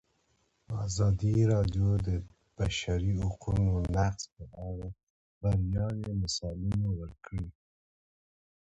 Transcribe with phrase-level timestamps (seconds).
[0.85, 2.09] ازادي راډیو د د
[2.57, 3.65] بشري حقونو
[3.95, 4.93] نقض په اړه د
[5.41, 7.47] بریاوو مثالونه ورکړي.